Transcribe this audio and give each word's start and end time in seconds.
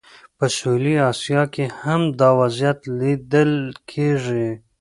په 0.37 0.45
سویلي 0.57 0.95
اسیا 1.11 1.41
کې 1.53 1.65
هم 1.81 2.01
دا 2.19 2.29
وضعیت 2.39 2.79
لیدل 2.99 3.51
کېږي. 3.91 4.49